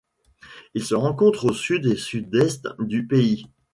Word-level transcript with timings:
Il 0.73 0.83
se 0.83 0.95
rencontre 0.95 1.45
au 1.45 1.53
Sud 1.53 1.85
et 1.85 1.89
au 1.91 1.95
Sud-Est 1.95 2.67
du 2.79 3.05
pays. 3.05 3.45